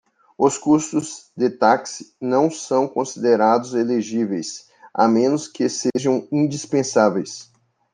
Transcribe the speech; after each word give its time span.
Os 0.35 0.57
custos 0.57 1.29
de 1.37 1.47
táxi 1.47 2.15
não 2.19 2.49
são 2.49 2.87
considerados 2.87 3.75
elegíveis, 3.75 4.65
a 4.91 5.07
menos 5.07 5.47
que 5.47 5.69
sejam 5.69 6.27
indispensáveis. 6.31 7.51